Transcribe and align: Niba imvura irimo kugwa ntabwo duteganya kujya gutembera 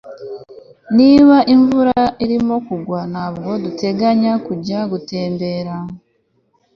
Niba 0.97 1.37
imvura 1.53 1.99
irimo 2.23 2.55
kugwa 2.67 2.99
ntabwo 3.11 3.49
duteganya 3.63 4.33
kujya 4.45 4.79
gutembera 4.91 5.75